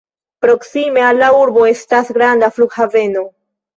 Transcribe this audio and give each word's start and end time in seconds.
Proksime 0.45 1.03
al 1.09 1.21
la 1.23 1.29
urbo 1.41 1.65
estas 1.73 2.11
granda 2.19 2.51
flughaveno. 2.57 3.23